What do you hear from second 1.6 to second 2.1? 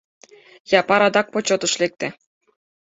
лекте.